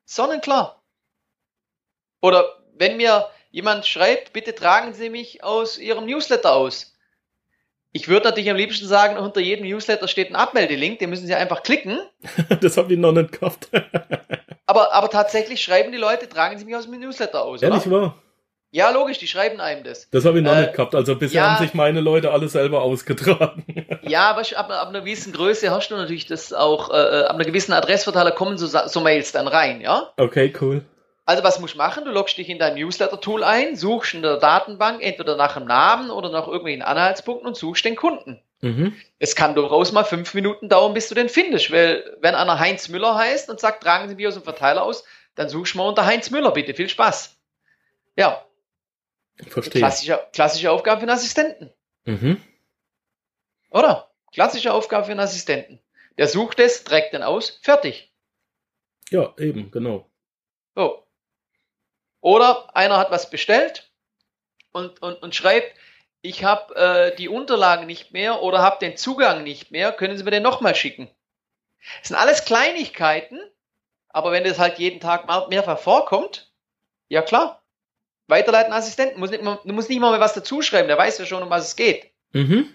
Sonnenklar. 0.05 0.83
Oder 2.21 2.45
wenn 2.75 2.97
mir 2.97 3.29
jemand 3.51 3.85
schreibt, 3.85 4.33
bitte 4.33 4.55
tragen 4.55 4.93
Sie 4.93 5.09
mich 5.09 5.43
aus 5.43 5.77
Ihrem 5.77 6.05
Newsletter 6.05 6.53
aus. 6.53 6.97
Ich 7.91 8.07
würde 8.07 8.25
natürlich 8.25 8.49
am 8.49 8.57
liebsten 8.57 8.87
sagen, 8.87 9.17
unter 9.17 9.39
jedem 9.39 9.67
Newsletter 9.67 10.07
steht 10.07 10.31
ein 10.31 10.35
Abmeldelink, 10.35 10.97
den 10.97 11.11
müssen 11.11 11.27
Sie 11.27 11.35
einfach 11.35 11.61
klicken. 11.61 11.99
Das 12.61 12.77
habe 12.77 12.93
ich 12.93 12.99
noch 12.99 13.11
nicht 13.11 13.33
gehabt. 13.33 13.69
Aber, 14.65 14.93
aber 14.93 15.09
tatsächlich 15.09 15.61
schreiben 15.61 15.91
die 15.91 15.97
Leute, 15.97 16.27
tragen 16.27 16.57
Sie 16.57 16.65
mich 16.65 16.75
aus 16.75 16.89
dem 16.89 16.99
Newsletter 16.99 17.43
aus. 17.43 17.61
Ehrlich 17.61 17.85
Oder? 17.85 18.01
wahr? 18.01 18.22
Ja, 18.75 18.89
logisch, 18.89 19.19
die 19.19 19.27
schreiben 19.27 19.59
einem 19.61 19.83
das. 19.83 20.09
Das 20.09 20.25
habe 20.25 20.39
ich 20.39 20.43
noch 20.43 20.55
Äh, 20.55 20.61
nicht 20.61 20.73
gehabt. 20.73 20.95
Also 20.95 21.15
bisher 21.15 21.43
ja. 21.43 21.49
haben 21.51 21.63
sich 21.63 21.75
meine 21.75 22.01
Leute 22.01 22.31
alle 22.31 22.47
selber 22.47 22.81
ausgetragen. 22.81 23.63
Ja, 24.01 24.31
aber 24.31 24.41
ab, 24.41 24.69
ab 24.69 24.89
einer 24.89 24.99
gewissen 25.01 25.31
Größe 25.31 25.71
hast 25.71 25.89
du 25.89 25.95
natürlich 25.95 26.25
das 26.25 26.51
auch, 26.51 26.89
äh, 26.89 27.23
ab 27.23 27.35
einer 27.35 27.45
gewissen 27.45 27.71
Adressverteiler 27.71 28.31
kommen 28.31 28.57
so, 28.57 28.67
so 28.67 28.99
Mails 28.99 29.31
dann 29.31 29.47
rein, 29.47 29.79
ja? 29.79 30.11
Okay, 30.17 30.51
cool. 30.59 30.83
Also 31.25 31.43
was 31.43 31.59
musst 31.59 31.75
du 31.75 31.77
machen? 31.77 32.03
Du 32.03 32.11
loggst 32.11 32.37
dich 32.37 32.49
in 32.49 32.59
dein 32.59 32.73
Newsletter-Tool 32.75 33.43
ein, 33.43 33.75
suchst 33.77 34.15
in 34.15 34.23
der 34.23 34.37
Datenbank 34.37 35.01
entweder 35.03 35.37
nach 35.37 35.53
dem 35.53 35.65
Namen 35.65 36.09
oder 36.09 36.29
nach 36.29 36.47
irgendwelchen 36.47 36.81
Anhaltspunkten 36.81 37.47
und 37.47 37.55
suchst 37.55 37.85
den 37.85 37.95
Kunden. 37.95 38.41
Mhm. 38.61 38.93
Es 39.19 39.35
kann 39.35 39.55
durchaus 39.55 39.91
mal 39.91 40.03
fünf 40.03 40.33
Minuten 40.33 40.67
dauern, 40.67 40.93
bis 40.93 41.07
du 41.09 41.15
den 41.15 41.29
findest, 41.29 41.71
weil 41.71 42.03
wenn 42.21 42.33
einer 42.35 42.59
Heinz 42.59 42.89
Müller 42.89 43.15
heißt 43.15 43.49
und 43.49 43.59
sagt, 43.59 43.83
tragen 43.83 44.09
Sie 44.09 44.15
mich 44.15 44.27
aus 44.27 44.33
dem 44.33 44.43
Verteiler 44.43 44.83
aus, 44.83 45.05
dann 45.35 45.47
suchst 45.47 45.75
du 45.75 45.77
mal 45.77 45.87
unter 45.87 46.05
Heinz 46.05 46.29
Müller, 46.31 46.51
bitte. 46.51 46.73
Viel 46.73 46.89
Spaß. 46.89 47.37
Ja, 48.17 48.41
Verstehe. 49.47 49.79
klassische, 49.81 50.27
klassische 50.33 50.71
Aufgabe 50.71 51.01
für 51.01 51.07
einen 51.07 51.17
Assistenten, 51.17 51.73
Mhm. 52.05 52.41
oder? 53.69 54.09
Klassische 54.33 54.73
Aufgabe 54.73 55.05
für 55.05 55.11
einen 55.11 55.19
Assistenten. 55.19 55.79
Der 56.17 56.27
sucht 56.27 56.59
es, 56.59 56.83
trägt 56.83 57.13
den 57.13 57.23
aus, 57.23 57.59
fertig. 57.63 58.11
Ja, 59.09 59.33
eben, 59.37 59.69
genau. 59.71 60.09
So. 60.75 61.05
Oder 62.21 62.75
einer 62.75 62.97
hat 62.97 63.11
was 63.11 63.29
bestellt 63.29 63.91
und, 64.71 65.01
und, 65.01 65.21
und 65.21 65.35
schreibt, 65.35 65.75
ich 66.21 66.43
habe 66.43 66.75
äh, 66.75 67.15
die 67.15 67.27
Unterlagen 67.29 67.85
nicht 67.85 68.11
mehr 68.13 68.41
oder 68.41 68.59
habe 68.61 68.79
den 68.79 68.95
Zugang 68.97 69.43
nicht 69.43 69.71
mehr, 69.71 69.91
können 69.91 70.17
Sie 70.17 70.23
mir 70.23 70.31
den 70.31 70.43
nochmal 70.43 70.73
schicken? 70.75 71.09
Das 71.99 72.07
sind 72.09 72.17
alles 72.17 72.45
Kleinigkeiten, 72.45 73.39
aber 74.09 74.31
wenn 74.31 74.45
das 74.45 74.57
halt 74.59 74.79
jeden 74.79 74.99
Tag 75.01 75.27
mal 75.27 75.47
mehrfach 75.49 75.79
vorkommt, 75.79 76.51
ja 77.09 77.21
klar. 77.21 77.62
Weiterleiten 78.33 78.73
Assistenten, 78.73 79.19
muss 79.19 79.29
nicht, 79.29 79.43
du 79.43 79.73
musst 79.73 79.89
nicht 79.89 79.99
mal 79.99 80.11
mehr 80.11 80.19
was 80.19 80.33
dazuschreiben, 80.33 80.87
der 80.87 80.97
weiß 80.97 81.19
ja 81.19 81.25
schon, 81.25 81.43
um 81.43 81.49
was 81.51 81.67
es 81.67 81.75
geht. 81.75 82.11
Mhm. 82.31 82.67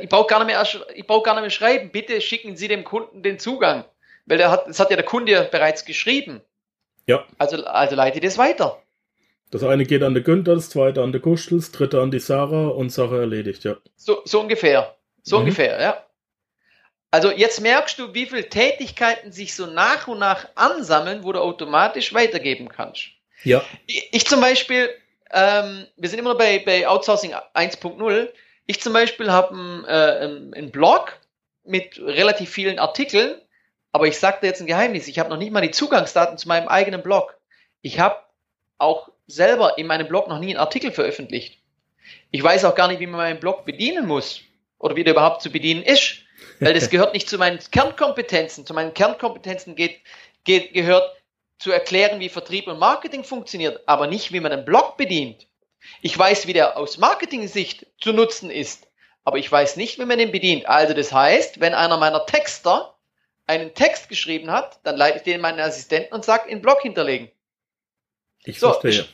Ich 0.00 0.08
brauche 0.08 0.28
gar, 0.28 0.38
nicht 0.38 0.46
mehr 0.46 0.64
ich 0.94 1.06
brauch 1.06 1.24
gar 1.24 1.34
nicht 1.34 1.42
mehr 1.42 1.50
schreiben, 1.50 1.90
bitte 1.90 2.20
schicken 2.20 2.56
Sie 2.56 2.68
dem 2.68 2.84
Kunden 2.84 3.22
den 3.24 3.40
Zugang. 3.40 3.84
Weil 4.26 4.38
der 4.38 4.50
hat, 4.52 4.68
das 4.68 4.78
hat 4.78 4.90
ja 4.90 4.96
der 4.96 5.04
Kunde 5.04 5.32
ja 5.32 5.42
bereits 5.42 5.84
geschrieben. 5.84 6.40
Ja. 7.06 7.26
Also, 7.38 7.64
also 7.64 7.96
leite 7.96 8.20
das 8.20 8.38
weiter. 8.38 8.80
Das 9.50 9.64
eine 9.64 9.84
geht 9.84 10.04
an 10.04 10.14
der 10.14 10.22
Günther, 10.22 10.54
das 10.54 10.70
zweite 10.70 11.02
an 11.02 11.10
der 11.10 11.20
Kuschel, 11.20 11.58
das 11.58 11.72
dritte 11.72 12.00
an 12.00 12.12
die 12.12 12.20
Sarah 12.20 12.68
und 12.68 12.90
Sache 12.90 13.18
erledigt, 13.18 13.64
ja. 13.64 13.76
So, 13.96 14.22
so 14.24 14.40
ungefähr. 14.40 14.94
So 15.22 15.36
Mhm. 15.36 15.42
ungefähr, 15.42 15.80
ja. 15.82 16.06
Also 17.10 17.32
jetzt 17.32 17.60
merkst 17.60 17.98
du, 17.98 18.14
wie 18.14 18.26
viele 18.26 18.48
Tätigkeiten 18.48 19.32
sich 19.32 19.56
so 19.56 19.66
nach 19.66 20.06
und 20.06 20.20
nach 20.20 20.46
ansammeln, 20.54 21.24
wo 21.24 21.32
du 21.32 21.40
automatisch 21.40 22.14
weitergeben 22.14 22.68
kannst. 22.68 23.08
Ja. 23.44 23.62
Ich, 23.86 24.26
zum 24.26 24.40
Beispiel, 24.40 24.90
ähm, 25.32 25.86
wir 25.96 26.08
sind 26.08 26.18
immer 26.18 26.30
noch 26.30 26.38
bei, 26.38 26.58
bei 26.64 26.86
Outsourcing 26.86 27.34
1.0. 27.54 28.28
Ich 28.66 28.80
zum 28.80 28.92
Beispiel 28.92 29.30
habe 29.30 29.54
einen, 29.54 29.84
äh, 29.84 30.56
einen- 30.58 30.70
Blog 30.70 31.18
mit 31.64 31.98
relativ 31.98 32.50
vielen 32.50 32.78
Artikeln, 32.78 33.40
aber 33.92 34.06
ich 34.06 34.18
sage 34.18 34.38
dir 34.40 34.46
jetzt 34.48 34.60
ein 34.60 34.66
Geheimnis, 34.66 35.08
ich 35.08 35.18
habe 35.18 35.28
noch 35.30 35.36
nicht 35.36 35.52
mal 35.52 35.60
die 35.60 35.70
Zugangsdaten 35.70 36.38
zu 36.38 36.48
meinem 36.48 36.68
eigenen 36.68 37.02
Blog. 37.02 37.36
Ich 37.82 37.98
habe 37.98 38.16
auch 38.78 39.10
selber 39.26 39.78
in 39.78 39.86
meinem 39.86 40.08
Blog 40.08 40.28
noch 40.28 40.38
nie 40.38 40.50
einen 40.50 40.58
Artikel 40.58 40.92
veröffentlicht. 40.92 41.58
Ich 42.30 42.42
weiß 42.42 42.64
auch 42.64 42.74
gar 42.74 42.88
nicht, 42.88 43.00
wie 43.00 43.06
man 43.06 43.18
meinen 43.18 43.40
Blog 43.40 43.64
bedienen 43.64 44.06
muss 44.06 44.40
oder 44.78 44.96
wie 44.96 45.04
der 45.04 45.14
überhaupt 45.14 45.42
zu 45.42 45.50
bedienen 45.50 45.82
ist, 45.82 46.18
weil 46.60 46.74
das 46.74 46.90
gehört 46.90 47.14
nicht 47.14 47.28
zu 47.28 47.38
meinen 47.38 47.58
Kernkompetenzen. 47.70 48.66
Zu 48.66 48.74
meinen 48.74 48.94
Kernkompetenzen 48.94 49.74
geht, 49.74 50.00
geht, 50.44 50.72
gehört 50.72 51.04
zu 51.60 51.70
erklären, 51.70 52.18
wie 52.20 52.30
Vertrieb 52.30 52.66
und 52.66 52.78
Marketing 52.78 53.22
funktioniert, 53.22 53.82
aber 53.86 54.06
nicht, 54.06 54.32
wie 54.32 54.40
man 54.40 54.50
einen 54.50 54.64
Blog 54.64 54.96
bedient. 54.96 55.46
Ich 56.00 56.18
weiß, 56.18 56.46
wie 56.46 56.54
der 56.54 56.76
aus 56.76 56.98
Marketing-Sicht 56.98 57.86
zu 58.00 58.12
nutzen 58.12 58.50
ist, 58.50 58.88
aber 59.24 59.36
ich 59.36 59.52
weiß 59.52 59.76
nicht, 59.76 59.98
wie 59.98 60.06
man 60.06 60.18
den 60.18 60.32
bedient. 60.32 60.66
Also 60.66 60.94
das 60.94 61.12
heißt, 61.12 61.60
wenn 61.60 61.74
einer 61.74 61.98
meiner 61.98 62.24
Texter 62.24 62.96
einen 63.46 63.74
Text 63.74 64.08
geschrieben 64.08 64.50
hat, 64.50 64.80
dann 64.84 64.96
leite 64.96 65.18
ich 65.18 65.22
den 65.22 65.40
meinen 65.40 65.60
Assistenten 65.60 66.14
und 66.14 66.24
sage, 66.24 66.48
in 66.48 66.62
Blog 66.62 66.80
hinterlegen. 66.80 67.30
Ich 68.44 68.58
so, 68.58 68.72
verstehe. 68.72 69.06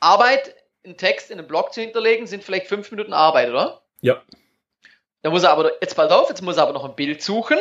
Arbeit, 0.00 0.54
einen 0.82 0.96
Text 0.96 1.30
in 1.30 1.38
einen 1.38 1.46
Blog 1.48 1.74
zu 1.74 1.82
hinterlegen, 1.82 2.26
sind 2.26 2.42
vielleicht 2.42 2.68
fünf 2.68 2.90
Minuten 2.90 3.12
Arbeit, 3.12 3.50
oder? 3.50 3.82
Ja. 4.00 4.22
Dann 5.20 5.32
muss 5.32 5.42
er 5.42 5.50
aber, 5.50 5.72
jetzt 5.82 5.94
bald 5.94 6.10
auf, 6.10 6.30
jetzt 6.30 6.40
muss 6.40 6.56
er 6.56 6.62
aber 6.62 6.72
noch 6.72 6.86
ein 6.86 6.96
Bild 6.96 7.22
suchen. 7.22 7.58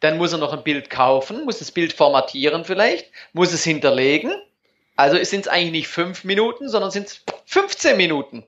Dann 0.00 0.18
muss 0.18 0.32
er 0.32 0.38
noch 0.38 0.52
ein 0.52 0.64
Bild 0.64 0.90
kaufen, 0.90 1.44
muss 1.44 1.58
das 1.58 1.72
Bild 1.72 1.92
formatieren 1.92 2.64
vielleicht, 2.64 3.10
muss 3.32 3.52
es 3.52 3.64
hinterlegen. 3.64 4.34
Also 4.96 5.22
sind 5.24 5.40
es 5.40 5.48
eigentlich 5.48 5.72
nicht 5.72 5.88
fünf 5.88 6.24
Minuten, 6.24 6.68
sondern 6.68 6.90
sind 6.90 7.08
es 7.08 7.24
15 7.46 7.96
Minuten. 7.96 8.46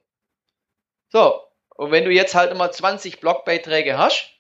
So, 1.08 1.40
und 1.76 1.90
wenn 1.90 2.04
du 2.04 2.10
jetzt 2.10 2.34
halt 2.34 2.56
mal 2.56 2.70
20 2.70 3.20
Blogbeiträge 3.20 3.98
hast, 3.98 4.30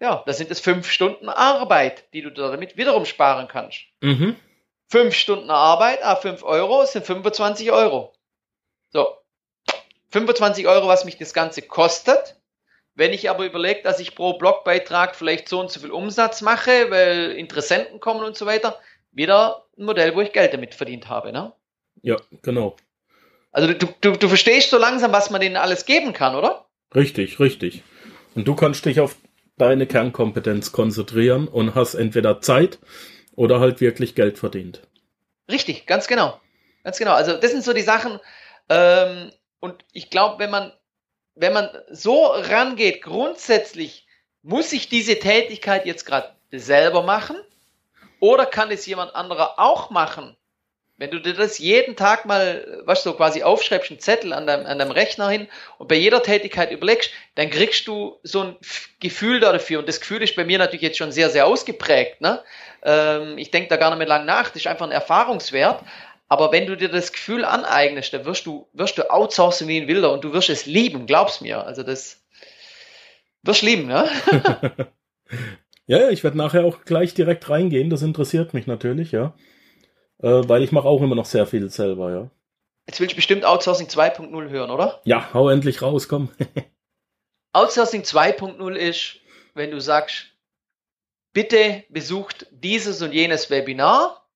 ja, 0.00 0.22
das 0.26 0.38
sind 0.38 0.50
es 0.50 0.60
fünf 0.60 0.90
Stunden 0.90 1.28
Arbeit, 1.28 2.12
die 2.12 2.22
du 2.22 2.30
damit 2.30 2.76
wiederum 2.76 3.06
sparen 3.06 3.48
kannst. 3.48 3.80
Mhm. 4.00 4.36
Fünf 4.88 5.14
Stunden 5.14 5.50
Arbeit, 5.50 6.04
ah, 6.04 6.16
fünf 6.16 6.42
Euro 6.42 6.84
sind 6.84 7.06
25 7.06 7.72
Euro. 7.72 8.12
So. 8.90 9.16
25 10.10 10.66
Euro, 10.68 10.86
was 10.86 11.04
mich 11.04 11.16
das 11.16 11.34
Ganze 11.34 11.62
kostet. 11.62 12.36
Wenn 12.94 13.12
ich 13.12 13.28
aber 13.28 13.44
überlege, 13.44 13.82
dass 13.82 13.98
ich 13.98 14.14
pro 14.14 14.34
Blogbeitrag 14.34 15.16
vielleicht 15.16 15.48
so 15.48 15.60
und 15.60 15.70
so 15.70 15.80
viel 15.80 15.90
Umsatz 15.90 16.42
mache, 16.42 16.90
weil 16.90 17.32
Interessenten 17.32 17.98
kommen 18.00 18.24
und 18.24 18.36
so 18.36 18.46
weiter, 18.46 18.78
wieder 19.10 19.66
ein 19.76 19.84
Modell, 19.84 20.14
wo 20.14 20.20
ich 20.20 20.32
Geld 20.32 20.52
damit 20.52 20.74
verdient 20.74 21.08
habe, 21.08 21.32
ne? 21.32 21.52
Ja, 22.02 22.16
genau. 22.42 22.76
Also 23.50 23.72
du, 23.72 23.86
du, 24.00 24.12
du 24.12 24.28
verstehst 24.28 24.70
so 24.70 24.78
langsam, 24.78 25.12
was 25.12 25.30
man 25.30 25.40
denen 25.40 25.56
alles 25.56 25.86
geben 25.86 26.12
kann, 26.12 26.34
oder? 26.34 26.66
Richtig, 26.94 27.40
richtig. 27.40 27.82
Und 28.34 28.46
du 28.46 28.54
kannst 28.54 28.84
dich 28.84 29.00
auf 29.00 29.16
deine 29.56 29.86
Kernkompetenz 29.86 30.72
konzentrieren 30.72 31.48
und 31.48 31.74
hast 31.74 31.94
entweder 31.94 32.40
Zeit 32.40 32.78
oder 33.36 33.60
halt 33.60 33.80
wirklich 33.80 34.14
Geld 34.14 34.38
verdient. 34.38 34.82
Richtig, 35.50 35.86
ganz 35.86 36.08
genau. 36.08 36.40
Ganz 36.82 36.98
genau. 36.98 37.14
Also 37.14 37.36
das 37.36 37.50
sind 37.50 37.64
so 37.64 37.72
die 37.72 37.82
Sachen. 37.82 38.18
Ähm, 38.68 39.30
und 39.60 39.84
ich 39.92 40.10
glaube, 40.10 40.38
wenn 40.38 40.50
man, 40.50 40.72
wenn 41.34 41.52
man 41.52 41.68
so 41.90 42.26
rangeht, 42.26 43.02
grundsätzlich 43.02 44.06
muss 44.42 44.72
ich 44.72 44.88
diese 44.88 45.18
Tätigkeit 45.18 45.86
jetzt 45.86 46.04
gerade 46.04 46.32
selber 46.50 47.02
machen 47.02 47.36
oder 48.20 48.46
kann 48.46 48.70
es 48.70 48.86
jemand 48.86 49.14
anderer 49.14 49.58
auch 49.58 49.90
machen? 49.90 50.36
Wenn 50.96 51.10
du 51.10 51.18
dir 51.18 51.34
das 51.34 51.58
jeden 51.58 51.96
Tag 51.96 52.24
mal, 52.24 52.82
was 52.84 53.02
du, 53.02 53.12
quasi 53.14 53.42
aufschreibst, 53.42 53.90
einen 53.90 53.98
Zettel 53.98 54.32
an 54.32 54.46
deinem, 54.46 54.64
an 54.64 54.78
deinem 54.78 54.92
Rechner 54.92 55.28
hin 55.28 55.48
und 55.78 55.88
bei 55.88 55.96
jeder 55.96 56.22
Tätigkeit 56.22 56.70
überlegst, 56.70 57.10
dann 57.34 57.50
kriegst 57.50 57.88
du 57.88 58.20
so 58.22 58.42
ein 58.42 58.56
Gefühl 59.00 59.40
dafür. 59.40 59.80
Und 59.80 59.88
das 59.88 60.00
Gefühl 60.00 60.22
ist 60.22 60.36
bei 60.36 60.44
mir 60.44 60.58
natürlich 60.58 60.82
jetzt 60.82 60.98
schon 60.98 61.10
sehr, 61.10 61.30
sehr 61.30 61.46
ausgeprägt. 61.46 62.20
Ne? 62.20 62.40
Ähm, 62.84 63.38
ich 63.38 63.50
denke 63.50 63.70
da 63.70 63.76
gar 63.76 63.90
nicht 63.90 63.98
mehr 63.98 64.06
lang 64.06 64.24
nach. 64.24 64.50
Das 64.50 64.56
ist 64.56 64.68
einfach 64.68 64.86
ein 64.86 64.92
Erfahrungswert. 64.92 65.82
Aber 66.34 66.50
wenn 66.50 66.66
du 66.66 66.76
dir 66.76 66.88
das 66.88 67.12
Gefühl 67.12 67.44
aneignest, 67.44 68.12
dann 68.12 68.24
wirst 68.24 68.44
du, 68.44 68.66
wirst 68.72 68.98
du 68.98 69.08
outsourcen 69.08 69.68
wie 69.68 69.80
ein 69.80 69.86
Wilder 69.86 70.12
und 70.12 70.24
du 70.24 70.32
wirst 70.32 70.50
es 70.50 70.66
lieben, 70.66 71.06
glaub's 71.06 71.40
mir. 71.40 71.64
Also 71.64 71.84
das 71.84 72.24
wirst 73.44 73.62
du 73.62 73.66
lieben, 73.66 73.86
ne? 73.86 74.08
ja, 75.86 76.08
ich 76.10 76.24
werde 76.24 76.36
nachher 76.36 76.64
auch 76.64 76.84
gleich 76.84 77.14
direkt 77.14 77.48
reingehen. 77.48 77.88
Das 77.88 78.02
interessiert 78.02 78.52
mich 78.52 78.66
natürlich, 78.66 79.12
ja. 79.12 79.36
Äh, 80.20 80.42
weil 80.48 80.64
ich 80.64 80.72
mache 80.72 80.88
auch 80.88 81.02
immer 81.02 81.14
noch 81.14 81.24
sehr 81.24 81.46
viel 81.46 81.70
selber, 81.70 82.10
ja. 82.10 82.30
Jetzt 82.88 82.98
willst 82.98 83.12
du 83.12 83.16
bestimmt 83.16 83.44
Outsourcing 83.44 83.86
2.0 83.86 84.48
hören, 84.48 84.72
oder? 84.72 85.02
Ja, 85.04 85.32
hau 85.34 85.48
endlich 85.50 85.82
raus, 85.82 86.08
komm. 86.08 86.30
Outsourcing 87.52 88.02
2.0 88.02 88.74
ist, 88.74 89.20
wenn 89.54 89.70
du 89.70 89.80
sagst, 89.80 90.32
bitte 91.32 91.84
besucht 91.90 92.48
dieses 92.50 93.02
und 93.02 93.12
jenes 93.12 93.50
Webinar, 93.50 94.28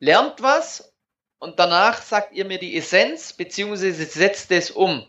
lernt 0.00 0.42
was 0.42 0.91
und 1.42 1.58
danach 1.58 2.00
sagt 2.02 2.34
ihr 2.34 2.44
mir 2.44 2.60
die 2.60 2.76
Essenz, 2.76 3.32
beziehungsweise 3.32 4.04
setzt 4.04 4.52
es 4.52 4.70
um. 4.70 5.04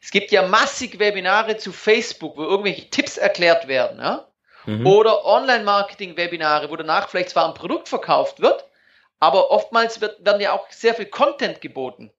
Es 0.00 0.10
gibt 0.10 0.32
ja 0.32 0.48
massig 0.48 0.98
Webinare 0.98 1.58
zu 1.58 1.70
Facebook, 1.70 2.36
wo 2.36 2.42
irgendwelche 2.42 2.90
Tipps 2.90 3.16
erklärt 3.16 3.68
werden, 3.68 4.00
ja? 4.00 4.26
Mhm. 4.66 4.84
Oder 4.84 5.24
Online-Marketing-Webinare, 5.24 6.70
wo 6.70 6.76
danach 6.76 7.08
vielleicht 7.08 7.30
zwar 7.30 7.46
ein 7.46 7.54
Produkt 7.54 7.88
verkauft 7.88 8.40
wird, 8.40 8.64
aber 9.20 9.52
oftmals 9.52 10.00
wird, 10.00 10.24
werden 10.26 10.40
ja 10.40 10.54
auch 10.54 10.68
sehr 10.72 10.92
viel 10.92 11.06
Content 11.06 11.60
geboten. 11.60 12.10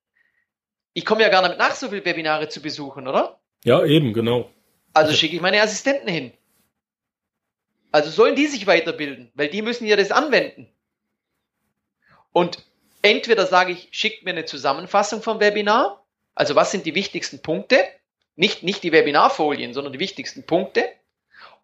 Ich 0.93 1.03
komme 1.03 1.21
ja 1.21 1.27
gar 1.27 1.45
nicht 1.45 1.57
nach, 1.59 1.75
so 1.75 1.89
viele 1.89 2.05
Webinare 2.05 2.47
zu 2.47 2.61
besuchen, 2.61 3.05
oder? 3.05 3.41
Ja, 3.65 3.83
eben, 3.83 4.13
genau. 4.13 4.49
Also 4.93 5.11
schicke 5.11 5.35
ich 5.35 5.41
meine 5.41 5.61
Assistenten 5.61 6.07
hin. 6.07 6.31
Also 7.91 8.11
sollen 8.11 8.35
die 8.35 8.47
sich 8.47 8.65
weiterbilden, 8.65 9.29
weil 9.33 9.49
die 9.49 9.61
müssen 9.61 9.85
ja 9.87 9.97
das 9.97 10.11
anwenden. 10.11 10.71
Und 12.31 12.70
entweder 13.01 13.45
sage 13.45 13.73
ich, 13.73 13.89
schickt 13.91 14.23
mir 14.23 14.31
eine 14.31 14.45
Zusammenfassung 14.45 15.21
vom 15.21 15.39
Webinar, 15.39 16.05
also 16.35 16.55
was 16.55 16.71
sind 16.71 16.85
die 16.85 16.95
wichtigsten 16.95 17.41
Punkte, 17.41 17.83
nicht, 18.35 18.63
nicht 18.63 18.83
die 18.83 18.91
Webinarfolien, 18.91 19.73
sondern 19.73 19.93
die 19.93 19.99
wichtigsten 19.99 20.45
Punkte, 20.45 20.87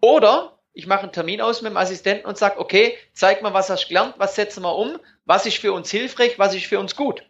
oder 0.01 0.58
ich 0.74 0.86
mache 0.86 1.03
einen 1.03 1.12
Termin 1.12 1.41
aus 1.41 1.62
mit 1.62 1.72
dem 1.72 1.77
Assistenten 1.77 2.27
und 2.27 2.38
sage, 2.38 2.60
okay, 2.60 2.98
zeig 3.13 3.41
mal, 3.41 3.53
was 3.53 3.70
hast 3.70 3.86
du 3.86 3.88
gelernt, 3.88 4.15
was 4.17 4.36
setzen 4.36 4.62
wir 4.62 4.75
um, 4.75 5.00
was 5.25 5.46
ist 5.46 5.58
für 5.58 5.74
uns 5.74 5.89
hilfreich, 5.89 6.38
was 6.38 6.53
ist 6.53 6.65
für 6.67 6.79
uns 6.79 6.96
gut. 6.96 7.24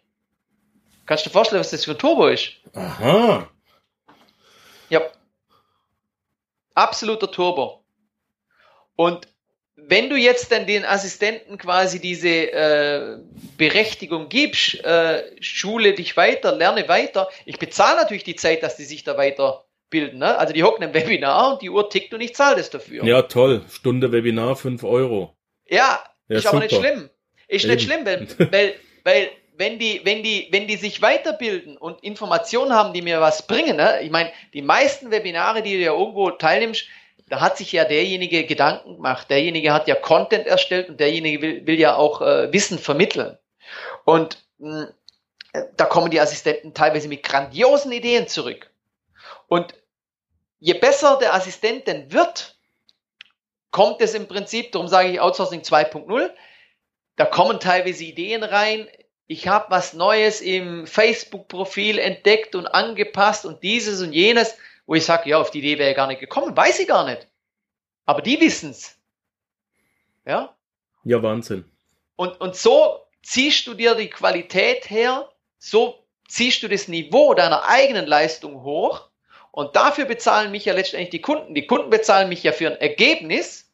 Kannst 1.06 1.24
du 1.24 1.30
dir 1.30 1.32
vorstellen, 1.32 1.60
was 1.60 1.70
das 1.70 1.86
für 1.86 1.92
ein 1.92 1.98
Turbo 1.98 2.28
ist? 2.28 2.52
Aha. 2.74 3.48
Ja. 4.90 5.00
Absoluter 6.74 7.30
Turbo. 7.30 7.82
Und 8.96 9.26
wenn 9.86 10.10
du 10.10 10.16
jetzt 10.16 10.50
dann 10.52 10.66
den 10.66 10.84
Assistenten 10.84 11.56
quasi 11.56 12.00
diese 12.00 12.28
äh, 12.28 13.18
Berechtigung 13.56 14.28
gibst, 14.28 14.82
äh, 14.84 15.24
schule 15.40 15.94
dich 15.94 16.16
weiter, 16.16 16.54
lerne 16.54 16.88
weiter, 16.88 17.28
ich 17.46 17.58
bezahle 17.58 17.96
natürlich 17.96 18.24
die 18.24 18.36
Zeit, 18.36 18.62
dass 18.62 18.76
die 18.76 18.84
sich 18.84 19.04
da 19.04 19.16
weiter 19.16 19.64
bilden. 19.88 20.18
Ne? 20.18 20.36
Also 20.36 20.52
die 20.52 20.62
hocken 20.62 20.82
im 20.82 20.94
Webinar 20.94 21.52
und 21.52 21.62
die 21.62 21.70
Uhr 21.70 21.88
tickt 21.88 22.12
und 22.12 22.20
ich 22.20 22.34
zahle 22.34 22.56
das 22.56 22.70
dafür. 22.70 23.04
Ja, 23.04 23.22
toll. 23.22 23.62
Stunde 23.70 24.12
Webinar, 24.12 24.56
5 24.56 24.84
Euro. 24.84 25.36
Ja, 25.68 26.04
ja 26.28 26.36
ist 26.36 26.42
super. 26.42 26.56
aber 26.56 26.64
nicht 26.64 26.76
schlimm. 26.76 27.10
Ist 27.46 27.64
Eben. 27.64 27.74
nicht 27.74 27.84
schlimm, 27.84 28.04
weil, 28.04 28.28
weil, 28.52 28.74
weil 29.04 29.30
wenn 29.56 29.78
die, 29.78 30.00
wenn 30.04 30.22
die, 30.22 30.48
wenn 30.50 30.66
die 30.66 30.76
sich 30.76 31.02
weiterbilden 31.02 31.76
und 31.76 32.02
Informationen 32.04 32.72
haben, 32.72 32.92
die 32.92 33.02
mir 33.02 33.20
was 33.20 33.46
bringen, 33.46 33.76
ne? 33.76 34.00
ich 34.02 34.10
meine, 34.10 34.30
die 34.54 34.62
meisten 34.62 35.10
Webinare, 35.10 35.62
die 35.62 35.74
du 35.74 35.80
ja 35.80 35.92
irgendwo 35.92 36.30
teilnimmst, 36.30 36.86
da 37.28 37.40
hat 37.40 37.58
sich 37.58 37.72
ja 37.72 37.84
derjenige 37.84 38.44
Gedanken 38.44 38.96
gemacht, 38.96 39.30
derjenige 39.30 39.72
hat 39.72 39.88
ja 39.88 39.94
Content 39.94 40.46
erstellt 40.46 40.88
und 40.88 41.00
derjenige 41.00 41.42
will, 41.42 41.66
will 41.66 41.78
ja 41.78 41.96
auch 41.96 42.20
äh, 42.22 42.52
Wissen 42.52 42.78
vermitteln. 42.78 43.38
Und 44.04 44.44
mh, 44.58 44.88
da 45.76 45.84
kommen 45.84 46.10
die 46.10 46.20
Assistenten 46.20 46.74
teilweise 46.74 47.08
mit 47.08 47.22
grandiosen 47.22 47.92
Ideen 47.92 48.28
zurück. 48.28 48.70
Und 49.46 49.74
je 50.60 50.74
besser 50.74 51.18
der 51.18 51.34
Assistent 51.34 51.86
denn 51.86 52.12
wird, 52.12 52.56
kommt 53.70 54.00
es 54.00 54.14
im 54.14 54.28
Prinzip, 54.28 54.72
darum 54.72 54.88
sage 54.88 55.10
ich 55.10 55.20
Outsourcing 55.20 55.60
2.0, 55.60 56.30
da 57.16 57.24
kommen 57.24 57.60
teilweise 57.60 58.04
Ideen 58.04 58.42
rein. 58.42 58.88
Ich 59.26 59.48
habe 59.48 59.66
was 59.70 59.92
Neues 59.92 60.40
im 60.40 60.86
Facebook-Profil 60.86 61.98
entdeckt 61.98 62.54
und 62.54 62.66
angepasst 62.66 63.44
und 63.44 63.62
dieses 63.62 64.00
und 64.00 64.12
jenes, 64.12 64.56
wo 64.88 64.94
ich 64.94 65.04
sage, 65.04 65.28
ja, 65.28 65.38
auf 65.38 65.50
die 65.50 65.58
Idee 65.58 65.78
wäre 65.78 65.94
gar 65.94 66.06
nicht 66.06 66.18
gekommen, 66.18 66.56
weiß 66.56 66.80
ich 66.80 66.88
gar 66.88 67.04
nicht. 67.04 67.28
Aber 68.06 68.22
die 68.22 68.40
wissen's. 68.40 68.98
Ja? 70.24 70.56
Ja, 71.04 71.22
Wahnsinn. 71.22 71.66
Und, 72.16 72.40
und 72.40 72.56
so 72.56 73.02
ziehst 73.22 73.66
du 73.66 73.74
dir 73.74 73.94
die 73.94 74.08
Qualität 74.08 74.88
her, 74.88 75.28
so 75.58 76.06
ziehst 76.26 76.62
du 76.62 76.68
das 76.68 76.88
Niveau 76.88 77.34
deiner 77.34 77.68
eigenen 77.68 78.06
Leistung 78.06 78.62
hoch 78.62 79.10
und 79.50 79.76
dafür 79.76 80.06
bezahlen 80.06 80.50
mich 80.50 80.64
ja 80.64 80.72
letztendlich 80.72 81.10
die 81.10 81.20
Kunden. 81.20 81.54
Die 81.54 81.66
Kunden 81.66 81.90
bezahlen 81.90 82.30
mich 82.30 82.42
ja 82.42 82.52
für 82.52 82.68
ein 82.68 82.80
Ergebnis. 82.80 83.70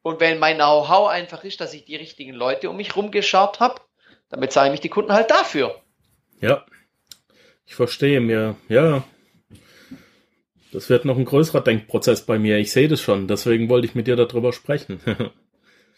Und 0.00 0.18
wenn 0.18 0.38
mein 0.38 0.56
Know-how 0.56 1.10
einfach 1.10 1.44
ist, 1.44 1.60
dass 1.60 1.74
ich 1.74 1.84
die 1.84 1.96
richtigen 1.96 2.32
Leute 2.32 2.70
um 2.70 2.78
mich 2.78 2.96
rumgeschaut 2.96 3.60
habe, 3.60 3.82
dann 4.30 4.40
bezahlen 4.40 4.72
mich 4.72 4.80
die 4.80 4.88
Kunden 4.88 5.12
halt 5.12 5.30
dafür. 5.30 5.78
Ja, 6.40 6.64
ich 7.66 7.74
verstehe 7.74 8.20
mir. 8.20 8.56
Ja, 8.70 9.04
das 10.72 10.88
wird 10.88 11.04
noch 11.04 11.18
ein 11.18 11.24
größerer 11.24 11.60
Denkprozess 11.60 12.22
bei 12.22 12.38
mir. 12.38 12.58
Ich 12.58 12.72
sehe 12.72 12.88
das 12.88 13.00
schon. 13.00 13.28
Deswegen 13.28 13.68
wollte 13.68 13.86
ich 13.86 13.94
mit 13.94 14.06
dir 14.06 14.16
darüber 14.16 14.52
sprechen. 14.52 15.00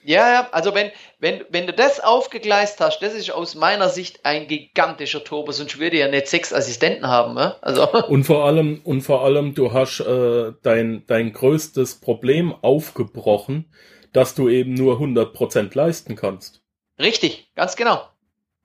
Ja, 0.06 0.30
ja, 0.30 0.48
also 0.52 0.74
wenn, 0.74 0.90
wenn, 1.18 1.46
wenn 1.48 1.66
du 1.66 1.72
das 1.72 1.98
aufgegleist 1.98 2.78
hast, 2.80 3.00
das 3.00 3.14
ist 3.14 3.30
aus 3.30 3.54
meiner 3.54 3.88
Sicht 3.88 4.26
ein 4.26 4.46
gigantischer 4.46 5.24
Turbo, 5.24 5.50
sonst 5.50 5.78
würde 5.78 5.96
ja 5.96 6.08
nicht 6.08 6.28
sechs 6.28 6.52
Assistenten 6.52 7.08
haben. 7.08 7.32
Ne? 7.32 7.56
Also. 7.62 7.90
Und 8.08 8.24
vor 8.24 8.44
allem, 8.44 8.82
und 8.84 9.00
vor 9.00 9.24
allem, 9.24 9.54
du 9.54 9.72
hast 9.72 10.00
äh, 10.00 10.52
dein, 10.62 11.04
dein 11.06 11.32
größtes 11.32 12.00
Problem 12.00 12.54
aufgebrochen, 12.60 13.72
dass 14.12 14.34
du 14.34 14.50
eben 14.50 14.74
nur 14.74 15.00
100% 15.00 15.74
leisten 15.74 16.16
kannst. 16.16 16.60
Richtig, 16.98 17.50
ganz 17.54 17.74
genau. 17.74 18.06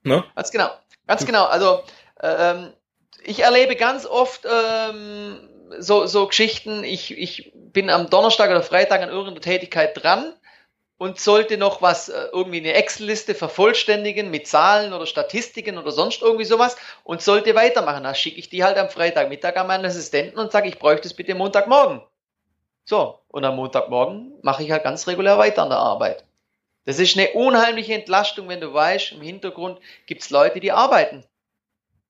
Ne? 0.04 0.26
Ganz 0.36 0.52
genau. 0.52 0.70
Ganz 1.08 1.26
genau. 1.26 1.46
Also 1.46 1.80
ähm, 2.22 2.74
ich 3.24 3.44
erlebe 3.44 3.78
ganz 3.78 4.06
oft 4.06 4.46
ähm, 4.46 5.40
so, 5.78 6.06
so 6.06 6.28
Geschichten, 6.28 6.84
ich, 6.84 7.18
ich 7.18 7.52
bin 7.54 7.90
am 7.90 8.10
Donnerstag 8.10 8.50
oder 8.50 8.64
Freitag 8.64 9.02
an 9.02 9.10
irgendeiner 9.10 9.42
Tätigkeit 9.42 10.02
dran 10.02 10.34
und 10.98 11.20
sollte 11.20 11.58
noch 11.58 11.82
was, 11.82 12.10
äh, 12.10 12.28
irgendwie 12.34 12.60
eine 12.60 12.74
Excel-Liste 12.74 13.34
vervollständigen 13.36 14.30
mit 14.32 14.48
Zahlen 14.48 14.94
oder 14.94 15.06
Statistiken 15.06 15.78
oder 15.78 15.92
sonst 15.92 16.22
irgendwie 16.22 16.46
sowas 16.46 16.76
und 17.04 17.22
sollte 17.22 17.56
weitermachen. 17.56 18.04
Da 18.04 18.14
schicke 18.14 18.40
ich 18.40 18.50
die 18.50 18.64
halt 18.64 18.78
am 18.78 18.90
Freitagmittag 18.90 19.56
an 19.58 19.68
meinen 19.68 19.86
Assistenten 19.86 20.38
und 20.38 20.52
sage, 20.52 20.68
ich 20.68 20.78
bräuchte 20.78 21.08
es 21.08 21.14
bitte 21.14 21.36
Montagmorgen. 21.36 22.02
So, 22.84 23.20
und 23.30 23.46
am 23.46 23.56
Montagmorgen 23.56 24.34
mache 24.42 24.64
ich 24.64 24.72
halt 24.72 24.84
ganz 24.84 25.08
regulär 25.08 25.38
weiter 25.38 25.64
an 25.64 25.70
der 25.70 25.78
Arbeit. 25.78 26.26
Das 26.86 27.00
ist 27.00 27.18
eine 27.18 27.30
unheimliche 27.30 27.94
Entlastung, 27.94 28.50
wenn 28.50 28.62
du 28.62 28.74
weißt, 28.74 29.12
im 29.12 29.22
Hintergrund 29.22 29.80
gibt 30.06 30.22
es 30.22 30.32
Leute, 30.32 30.60
die 30.60 30.72
arbeiten. 30.72 31.24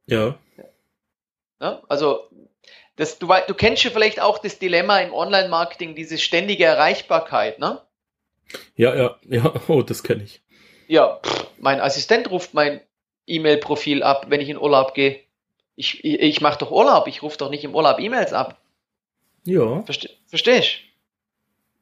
Ja. 0.05 0.35
ja 1.59 1.81
also 1.89 2.29
das, 2.99 3.17
du, 3.17 3.27
du 3.47 3.53
kennst 3.53 3.85
ja 3.85 3.91
vielleicht 3.91 4.19
auch 4.19 4.39
das 4.39 4.59
Dilemma 4.59 4.99
im 4.99 5.13
Online-Marketing, 5.13 5.95
diese 5.95 6.17
ständige 6.17 6.65
Erreichbarkeit, 6.65 7.57
ne? 7.57 7.81
Ja, 8.75 8.93
ja, 8.93 9.15
ja, 9.29 9.53
oh, 9.69 9.81
das 9.81 10.03
kenne 10.03 10.23
ich. 10.23 10.41
Ja, 10.89 11.17
pff, 11.23 11.47
mein 11.59 11.79
Assistent 11.79 12.29
ruft 12.29 12.53
mein 12.53 12.81
E-Mail-Profil 13.25 14.03
ab, 14.03 14.25
wenn 14.27 14.41
ich 14.41 14.49
in 14.49 14.57
Urlaub 14.57 14.95
gehe. 14.95 15.21
Ich, 15.77 16.03
ich, 16.03 16.19
ich 16.19 16.41
mache 16.41 16.59
doch 16.59 16.71
Urlaub, 16.71 17.07
ich 17.07 17.23
rufe 17.23 17.37
doch 17.37 17.49
nicht 17.49 17.63
im 17.63 17.73
Urlaub 17.73 17.99
E-Mails 17.99 18.33
ab. 18.33 18.59
Ja. 19.45 19.81
Verste, 19.83 20.09
verstehst 20.25 20.79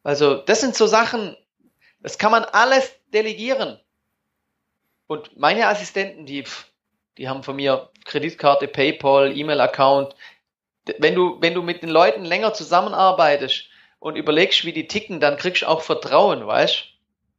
Also, 0.03 0.35
das 0.35 0.61
sind 0.61 0.75
so 0.75 0.85
Sachen, 0.85 1.35
das 1.99 2.19
kann 2.19 2.31
man 2.31 2.43
alles 2.43 2.93
delegieren. 3.11 3.79
Und 5.07 5.35
meine 5.35 5.67
Assistenten, 5.67 6.27
die, 6.27 6.43
die 7.17 7.27
haben 7.27 7.41
von 7.41 7.55
mir 7.55 7.89
Kreditkarte, 8.05 8.67
PayPal, 8.67 9.35
E-Mail-Account, 9.35 10.15
wenn 10.99 11.15
du, 11.15 11.37
wenn 11.41 11.53
du 11.53 11.61
mit 11.61 11.81
den 11.81 11.89
Leuten 11.89 12.25
länger 12.25 12.53
zusammenarbeitest 12.53 13.65
und 13.99 14.15
überlegst, 14.15 14.65
wie 14.65 14.73
die 14.73 14.87
ticken, 14.87 15.19
dann 15.19 15.37
kriegst 15.37 15.63
du 15.63 15.67
auch 15.67 15.81
Vertrauen, 15.81 16.45
weißt 16.45 16.85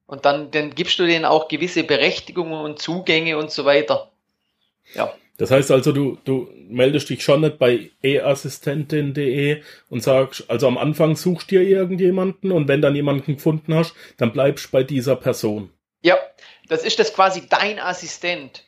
Und 0.06 0.24
dann, 0.24 0.50
dann 0.50 0.74
gibst 0.74 0.98
du 0.98 1.06
denen 1.06 1.24
auch 1.24 1.48
gewisse 1.48 1.84
Berechtigungen 1.84 2.60
und 2.60 2.80
Zugänge 2.80 3.38
und 3.38 3.50
so 3.50 3.64
weiter. 3.64 4.10
Ja. 4.94 5.12
Das 5.38 5.52
heißt 5.52 5.70
also, 5.70 5.92
du, 5.92 6.18
du 6.24 6.48
meldest 6.68 7.10
dich 7.10 7.22
schon 7.22 7.42
nicht 7.42 7.58
bei 7.58 7.90
e-assistentin.de 8.02 9.62
und 9.88 10.02
sagst, 10.02 10.50
also 10.50 10.66
am 10.66 10.76
Anfang 10.76 11.14
suchst 11.14 11.52
dir 11.52 11.62
irgendjemanden 11.62 12.50
und 12.50 12.66
wenn 12.66 12.82
dann 12.82 12.96
jemanden 12.96 13.36
gefunden 13.36 13.72
hast, 13.74 13.94
dann 14.16 14.32
bleibst 14.32 14.66
du 14.66 14.70
bei 14.72 14.82
dieser 14.82 15.14
Person. 15.14 15.70
Ja, 16.02 16.18
das 16.68 16.82
ist 16.82 16.98
das 16.98 17.14
quasi 17.14 17.44
dein 17.48 17.78
Assistent. 17.78 18.64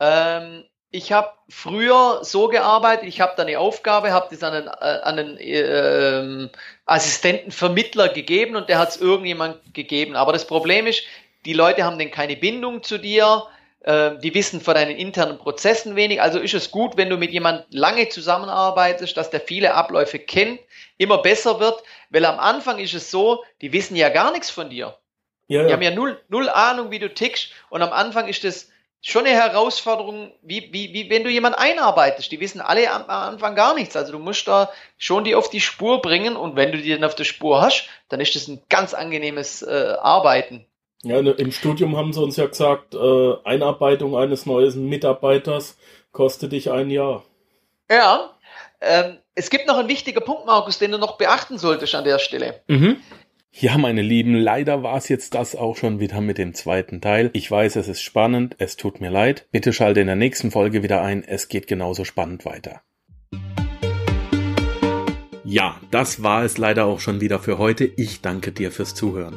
Ähm, 0.00 0.64
ich 0.96 1.12
habe 1.12 1.30
früher 1.48 2.20
so 2.22 2.48
gearbeitet, 2.48 3.06
ich 3.06 3.20
habe 3.20 3.34
da 3.36 3.42
eine 3.42 3.58
Aufgabe, 3.58 4.12
habe 4.12 4.28
das 4.30 4.42
an 4.42 4.54
einen, 4.54 4.68
äh, 4.68 5.00
an 5.02 5.18
einen 5.18 5.38
äh, 5.38 6.48
Assistentenvermittler 6.86 8.08
gegeben 8.08 8.56
und 8.56 8.68
der 8.68 8.78
hat 8.78 8.88
es 8.88 8.96
irgendjemand 8.96 9.74
gegeben. 9.74 10.16
Aber 10.16 10.32
das 10.32 10.46
Problem 10.46 10.86
ist, 10.86 11.02
die 11.44 11.52
Leute 11.52 11.84
haben 11.84 11.98
denn 11.98 12.10
keine 12.10 12.36
Bindung 12.36 12.82
zu 12.82 12.98
dir, 12.98 13.46
äh, 13.80 14.12
die 14.18 14.34
wissen 14.34 14.60
von 14.62 14.74
deinen 14.74 14.96
internen 14.96 15.38
Prozessen 15.38 15.96
wenig. 15.96 16.22
Also 16.22 16.38
ist 16.38 16.54
es 16.54 16.70
gut, 16.70 16.96
wenn 16.96 17.10
du 17.10 17.18
mit 17.18 17.30
jemand 17.30 17.66
lange 17.70 18.08
zusammenarbeitest, 18.08 19.16
dass 19.16 19.28
der 19.30 19.40
viele 19.40 19.74
Abläufe 19.74 20.18
kennt, 20.18 20.60
immer 20.96 21.18
besser 21.18 21.60
wird, 21.60 21.82
weil 22.08 22.24
am 22.24 22.38
Anfang 22.38 22.78
ist 22.78 22.94
es 22.94 23.10
so, 23.10 23.44
die 23.60 23.72
wissen 23.72 23.96
ja 23.96 24.08
gar 24.08 24.32
nichts 24.32 24.48
von 24.48 24.70
dir. 24.70 24.96
Ja, 25.48 25.60
ja. 25.60 25.66
Die 25.66 25.72
haben 25.74 25.82
ja 25.82 25.90
null, 25.90 26.18
null 26.28 26.48
Ahnung, 26.48 26.90
wie 26.90 26.98
du 26.98 27.12
tickst 27.12 27.50
und 27.68 27.82
am 27.82 27.92
Anfang 27.92 28.28
ist 28.28 28.44
das 28.44 28.70
schon 29.00 29.26
eine 29.26 29.36
Herausforderung, 29.36 30.32
wie, 30.42 30.68
wie, 30.72 30.92
wie 30.92 31.10
wenn 31.10 31.24
du 31.24 31.30
jemanden 31.30 31.58
einarbeitest. 31.58 32.30
Die 32.32 32.40
wissen 32.40 32.60
alle 32.60 32.90
am, 32.90 33.08
Anfang 33.08 33.54
gar 33.54 33.74
nichts. 33.74 33.96
Also 33.96 34.12
du 34.12 34.18
musst 34.18 34.48
da 34.48 34.70
schon 34.98 35.24
die 35.24 35.34
auf 35.34 35.48
die 35.48 35.60
Spur 35.60 36.02
bringen 36.02 36.36
und 36.36 36.56
wenn 36.56 36.72
du 36.72 36.78
die 36.78 36.90
dann 36.90 37.04
auf 37.04 37.14
der 37.14 37.24
Spur 37.24 37.60
hast, 37.60 37.88
dann 38.08 38.20
ist 38.20 38.34
das 38.34 38.48
ein 38.48 38.60
ganz 38.68 38.94
angenehmes 38.94 39.62
äh, 39.62 39.94
Arbeiten. 40.00 40.66
Ja, 41.02 41.22
ne, 41.22 41.30
im 41.32 41.52
Studium 41.52 41.96
haben 41.96 42.12
sie 42.12 42.22
uns 42.22 42.36
ja 42.36 42.46
gesagt, 42.46 42.94
äh, 42.94 43.34
Einarbeitung 43.44 44.16
eines 44.16 44.44
neuen 44.44 44.88
Mitarbeiters 44.88 45.78
kostet 46.10 46.52
dich 46.52 46.70
ein 46.70 46.90
Jahr. 46.90 47.22
Ja, 47.88 48.36
ähm, 48.80 49.18
es 49.34 49.50
gibt 49.50 49.66
noch 49.66 49.76
einen 49.76 49.88
wichtigen 49.88 50.24
Punkt, 50.24 50.46
Markus, 50.46 50.78
den 50.78 50.92
du 50.92 50.98
noch 50.98 51.18
beachten 51.18 51.58
solltest 51.58 51.94
an 51.94 52.04
der 52.04 52.18
Stelle. 52.18 52.62
Mhm. 52.66 52.96
Ja, 53.58 53.78
meine 53.78 54.02
Lieben, 54.02 54.34
leider 54.34 54.82
war 54.82 54.98
es 54.98 55.08
jetzt 55.08 55.32
das 55.32 55.56
auch 55.56 55.76
schon 55.76 55.98
wieder 55.98 56.20
mit 56.20 56.36
dem 56.36 56.52
zweiten 56.52 57.00
Teil. 57.00 57.30
Ich 57.32 57.50
weiß, 57.50 57.76
es 57.76 57.88
ist 57.88 58.02
spannend, 58.02 58.54
es 58.58 58.76
tut 58.76 59.00
mir 59.00 59.08
leid. 59.08 59.46
Bitte 59.50 59.72
schalte 59.72 60.00
in 60.00 60.08
der 60.08 60.14
nächsten 60.14 60.50
Folge 60.50 60.82
wieder 60.82 61.00
ein, 61.00 61.24
es 61.24 61.48
geht 61.48 61.66
genauso 61.66 62.04
spannend 62.04 62.44
weiter. 62.44 62.82
Ja, 65.42 65.80
das 65.90 66.22
war 66.22 66.44
es 66.44 66.58
leider 66.58 66.84
auch 66.84 67.00
schon 67.00 67.22
wieder 67.22 67.38
für 67.38 67.56
heute. 67.56 67.86
Ich 67.86 68.20
danke 68.20 68.52
dir 68.52 68.70
fürs 68.70 68.94
Zuhören. 68.94 69.36